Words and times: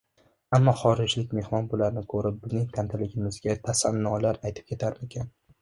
Ammo 0.57 0.71
xorijlik 0.79 1.35
mehmon 1.39 1.67
bularni 1.75 2.03
ko‘rib 2.15 2.41
bizning 2.45 2.65
tantiligimizga 2.79 3.59
tasannolar 3.69 4.45
aytib 4.51 4.73
ketarmikin? 4.73 5.35